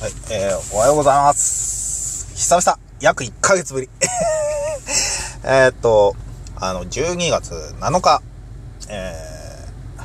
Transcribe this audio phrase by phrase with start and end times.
[0.00, 2.32] はい、えー、おはようございます。
[2.36, 3.90] 久々、約1ヶ月ぶり。
[5.42, 6.14] えっと、
[6.54, 8.22] あの、12月7日、
[8.88, 10.02] えー、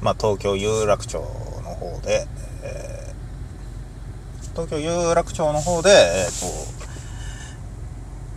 [0.00, 2.26] まあ、東京有楽町の方で、
[2.62, 6.46] えー、東京有楽町の方で、えーっと、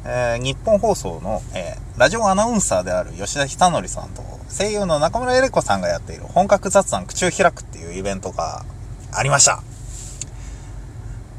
[0.04, 8.66] えー日本放送の、えーラジオアナウンサーである吉田久典さんと声優の中村江里子さんがやっている本格雑談口を開くっていうイベントが
[9.12, 9.62] ありました。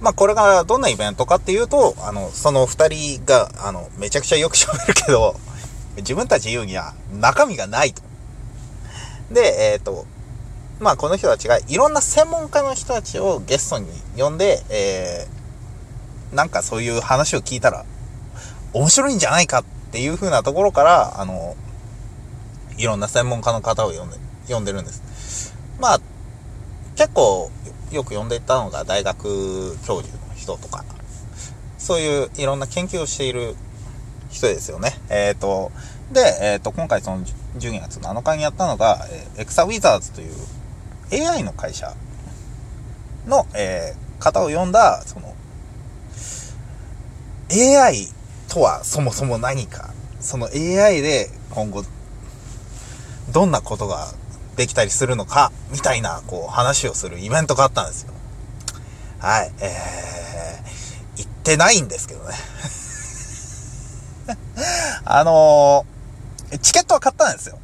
[0.02, 5.36] まあこれがどんなイベントかっていうと、あの、その二人が、あの、めちゃくちゃよく喋るけど、
[5.98, 8.02] 自分たち言うには中身がないと。
[9.30, 10.04] で、えっ、と、
[10.80, 13.86] まあこの人たちがいろんな専門家の人たちをゲストに
[14.18, 17.84] 呼んで、えー、なんかそういう話を聞いたら
[18.72, 21.54] 面白いんじゃないかっていう風なところから、あの、
[22.76, 24.16] いろんな専門家の方を呼んで、
[24.48, 25.54] 呼んでるんです。
[25.78, 26.00] まあ、
[26.96, 27.50] 結構
[27.92, 30.84] よく呼んでいたのが大学教授の人とか、
[31.78, 33.54] そういういろんな研究をしている
[34.30, 34.98] 人ですよね。
[35.10, 35.70] えっ、と、
[36.12, 37.24] で、えっ、と、今回その
[37.58, 41.94] 12月7日にやったのが、えエクサウィザーズという AI の会社
[43.26, 45.34] の、えー方を呼んだ、その、
[47.50, 48.06] AI
[48.48, 51.82] とはそもそも何か、その AI で今後、
[53.32, 54.12] どんなことが
[54.56, 58.12] できたりするのか、みたいな、こう、話をするイベントがあったんですよ。
[59.18, 62.34] はい、えー、行ってないんですけどね。
[65.04, 67.58] あのー、チケットは買ったんですよ。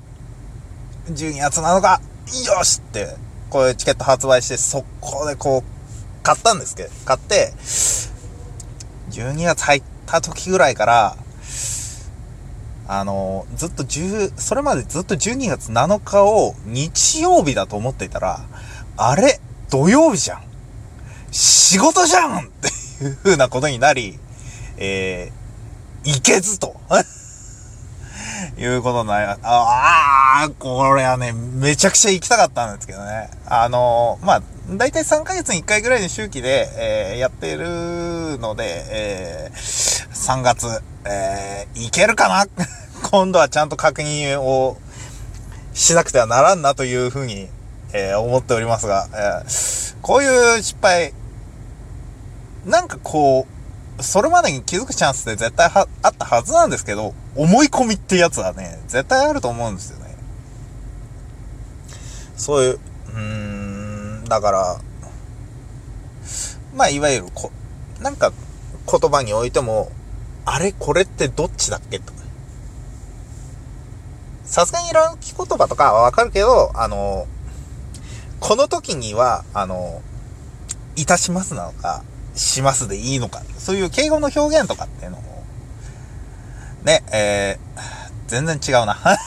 [1.11, 2.01] 12月7日、
[2.47, 3.17] よしって、
[3.51, 7.53] こういうチケット発売して、速攻でこう、買ったんですけど、買って、
[9.11, 11.17] 12月入った時ぐらいから、
[12.89, 18.41] あの、ずっと10、それまでずっと12月7日を日曜日だと思っていたら、
[18.97, 19.41] あれ？
[19.71, 20.43] 土曜日じゃん
[21.31, 24.19] 仕事じゃんっていう風なことになり、
[24.79, 26.75] えー、行けずと。
[28.57, 33.31] いうことになりますああ、これはね、めちゃくちゃ行きたかったんですけどね。
[33.47, 40.67] あのまあ、だいたい3ヶ月に1回ぐらいの周期で、えーやってるので、えー3月、
[41.07, 42.47] えーいけるかな？
[43.09, 44.77] 今度はちゃんと確認を
[45.73, 47.49] しなくてはならんなというふうに、
[47.95, 51.15] えー思っておりますが、えーこういう失敗、
[52.67, 53.47] なんかこ
[53.99, 60.15] う、それまでに気づくチャンスって絶対はあったはずなんですけど、思い込みってやつはね、絶対あると思うんですよね。
[62.37, 62.81] そういう、
[63.15, 64.77] うーん、だから、
[66.75, 67.51] まあ、いわゆるこ、
[68.01, 68.31] なんか
[68.91, 69.91] 言葉においても、
[70.51, 71.99] あれこれってどっちだっけ？
[71.99, 72.19] とか。
[74.45, 77.27] さすがに乱気言葉とかはわかるけど、あの、
[78.41, 80.01] この時には、あの、
[80.97, 82.03] いたしますなのか、
[82.35, 85.23] しますでいいのか、そういう敬語の表現とかっていうのを、
[86.83, 87.81] ね、えー、
[88.29, 88.97] 全然違うな。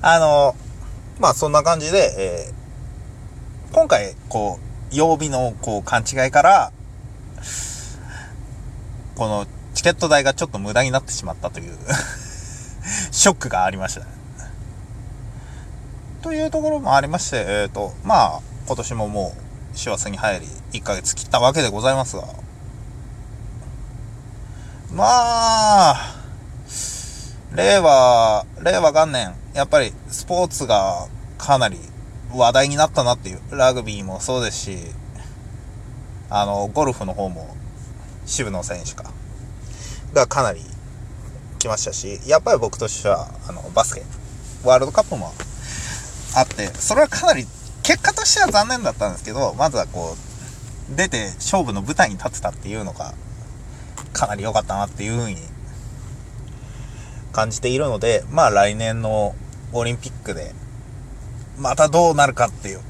[0.00, 0.56] あの、
[1.18, 2.56] まあそんな感じで、えー
[3.72, 4.58] 今回、こ
[4.90, 6.72] う、曜日の、こう、勘違いから、
[9.16, 11.76] この、チケット代がちょっと無駄になってしまったという、
[13.10, 14.06] ショックがありましたね。
[16.22, 19.34] というところもありまして、えっ、と、まあ、今年もも
[19.74, 20.46] う、師走に入り、
[20.80, 22.24] 1ヶ月切ったわけでございますが、
[24.92, 26.16] まあ、
[27.54, 31.06] 令和、令和元年、やっぱりスポーツが
[31.38, 31.78] かなり
[32.34, 34.78] 話題になったなっていう、ラグビーもそうですし、
[36.28, 37.56] あの、ゴルフの方も、
[38.26, 39.12] 渋野選手か、
[40.12, 40.60] がかなり
[41.58, 44.02] 来ましたし、やっぱり僕としては、あの、バスケ、
[44.64, 45.32] ワールドカップも
[46.34, 47.46] あって、それはかなり、
[47.82, 50.16] 結果としては残念だったんですけど、まずはこ
[50.92, 53.14] う、出て勝負の舞台に立てたっていうのが、
[54.12, 55.36] かなり良かったなっていうふうに
[57.32, 59.34] 感じているので、まあ来年の
[59.72, 60.52] オリンピックで、
[61.58, 62.80] またどうなるかっていう。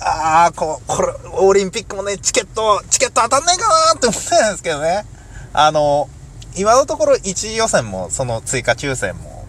[0.00, 5.04] ああ、こう、これ、オリンピックもね、チケット、チケット当たんないかなって思ってたんですけどね。
[5.52, 6.08] あの、
[6.56, 9.46] 今のところ1次予選も、その追加抽選も、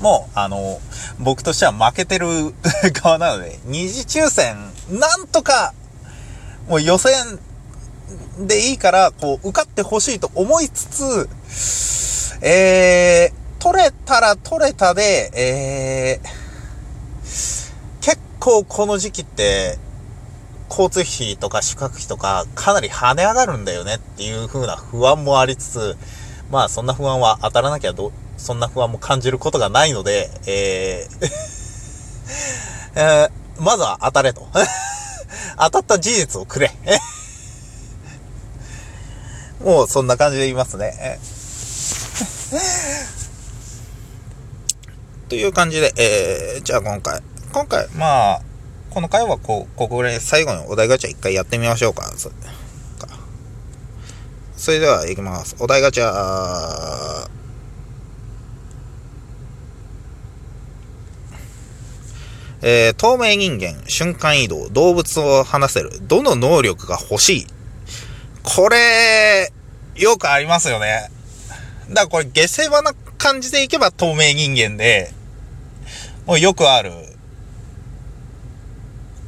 [0.00, 0.80] もう、あの、
[1.18, 2.26] 僕としては負けてる
[2.92, 4.56] 側なので、二次抽選、
[4.90, 5.72] なんとか、
[6.68, 7.38] もう予選
[8.38, 11.28] でいいから、こう、受かってほしいと思いつつ、
[12.42, 16.28] えー、取れたら取れたで、えー、
[18.44, 19.78] 構この時期って、
[20.68, 25.96] 交通費とか宿泊費とかかなり跳ね上がるんだよねっていう風な不安もありつつ、
[26.50, 31.30] まあそんな不安は当たらなきゃど、そんな不安も感じることがないので、えー
[33.00, 34.48] えーまずは当たれと。
[35.56, 36.72] 当たった事実をくれ。
[39.64, 41.18] もうそんな感じで言いますね。
[45.28, 47.22] という感じで、えー、じゃあ今回、
[47.54, 48.42] 今回、まあ、
[48.90, 52.12] この回はこう、ここで最後にお題ガチャ一回やってみましょうか。
[52.16, 52.32] そ
[54.56, 55.54] それでは行きます。
[55.60, 57.28] お題ガチャ
[62.60, 67.46] えー、透明人間、瞬間移動、動物を話せる、どの能力が欲しい？
[68.42, 69.52] これ、
[69.94, 71.08] よくありますよね。
[71.90, 75.12] だからこれ、下世話な感じでいけば透明人間で、
[76.26, 76.90] もうよくある、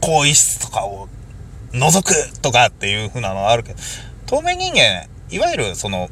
[0.06, 1.08] 更衣室とかを
[1.72, 3.78] 覗くとかっていう風なのはあるけど、
[4.26, 6.10] 透明人間、いわゆるその、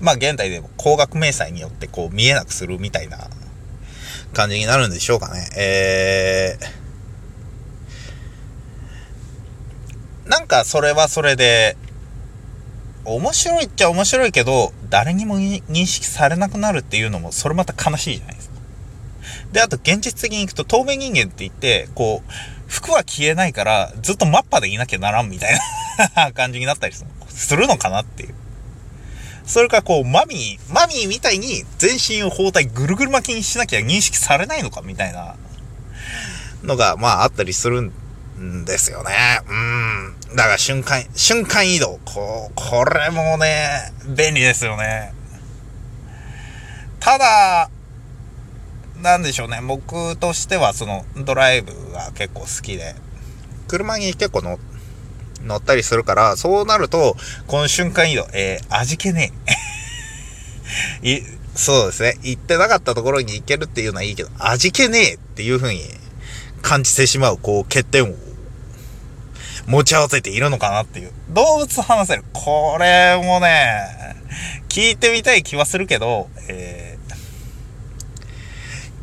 [0.00, 3.28] まあ現代でも光学明細によってこう見えなくするみたいな
[4.32, 5.50] 感じになるんでしょうかね。
[5.54, 11.76] えー、なんかそれはそれで、
[13.04, 18.56] 面白いっちゃ面白いけど、誰にも認識されなくなるっていうのも、それまた悲しいじゃないですか。
[19.52, 25.58] で、あと現実的に行くと透明人間って言って、こう、服は消えないから、ずっとマッパでいなきゃならんみたい
[26.16, 26.94] な 感じになったり
[27.28, 28.34] するのかなっていう。
[29.46, 35.36] それかこう、マミー、マミーみたいに全身を包帯ぐるぐる巻きにしなきゃ認識されないのかみたいな
[36.64, 39.12] のが、まああったりするんですよね。
[39.48, 40.36] うん。
[40.36, 42.00] だから瞬間、瞬間移動。
[42.04, 45.14] こう、これもね、便利ですよね。
[46.98, 47.70] ただ、
[49.02, 49.60] なんでしょうね。
[49.62, 52.94] 僕としてはそのドライブが結構好きで、
[53.68, 54.58] 車に結構乗
[55.42, 57.16] 乗ったりするから、そうなると、
[57.46, 59.32] この瞬間移動、えー、味気ね
[61.02, 61.08] え。
[61.18, 61.22] い、
[61.54, 62.18] そうですね。
[62.22, 65.82] 行ってなかったところに行けるっていうのはいいけど、味気ねえっていう風に
[66.62, 68.14] 感じてしまう、こう、欠点を
[69.66, 71.12] 持ち合わせているのかなっていう。
[71.30, 72.24] 動物話せる。
[72.32, 74.16] これもね、
[74.68, 76.95] 聞いてみたい気はするけど、えー、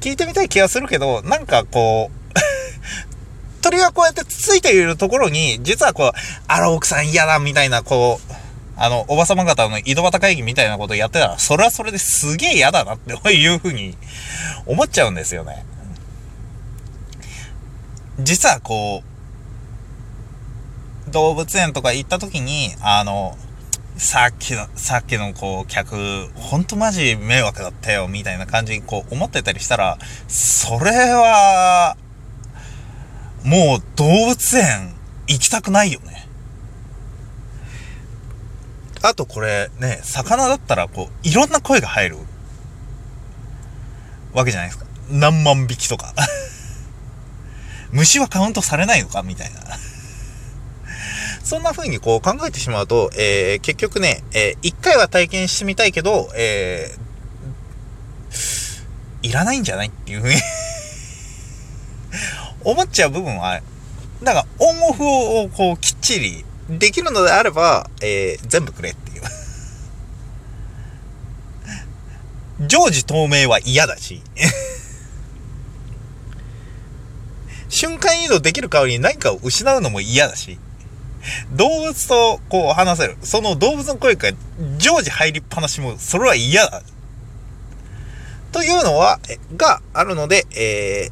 [0.03, 2.33] 聞いてみたい気はするけど、なんかこう、
[3.63, 8.33] 鳥がこうやってつついているところに、実はこう、あら奥さん嫌だみたいな、こう、
[8.75, 13.95] あの、おばさま方の井戸端会議みたいなことやってたら、それはそれですげえ嫌だなっていうふうに
[14.65, 15.63] 思っちゃうんですよね。
[18.19, 19.03] 実はこ
[21.07, 23.37] う、動物園とか行った時に、あの、
[23.97, 29.97] さっきの、さっきのこう、客、ほんとマジ迷惑だったよ、みたいな感じにこう思ってたりしたら、
[30.27, 31.95] それは、
[33.43, 34.93] もう動物園
[35.27, 36.27] 行きたくないよね。
[39.03, 42.17] あとこれね、魚だったらこう、いろんな声が入る
[44.33, 44.85] わけじゃないですか。
[45.09, 46.13] 何万匹とか。
[47.91, 49.59] 虫はカウントされないのかみたいな。
[51.53, 60.41] そんな風にこう考えてしまうと、えー、結局ね、えー、一回は体験してみたいけど、えー、いらないんじゃないっていう風に
[62.65, 63.61] 思っちゃう部分は、
[64.23, 69.21] だからオンオフをこうきっちりできるのであれば、えー、全部くれっていう。
[72.67, 74.23] 常時透明は嫌だし
[77.69, 80.57] 瞬間移動できる代わりに何かを失うのも嫌だし、
[81.53, 83.17] 動物とこう話せる。
[83.21, 84.31] その動物の声が
[84.77, 86.83] 常時入りっぱなしも、それは嫌だ。
[88.51, 89.19] というのは、
[89.57, 91.09] があるので、え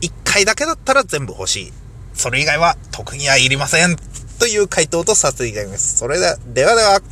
[0.00, 1.72] ー、1回だけだったら全部欲しい。
[2.14, 3.96] それ以外は特にはいりません。
[4.38, 5.96] という回答とさせていただきます。
[5.98, 7.00] それでは、ではでは。